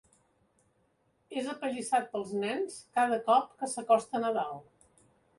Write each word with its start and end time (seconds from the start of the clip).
És 1.41 1.49
apallissat 1.51 2.07
pels 2.15 2.31
nens 2.45 2.77
cada 2.99 3.19
cop 3.27 3.51
que 3.59 3.69
s'acosta 3.75 4.23
Nadal. 4.25 4.57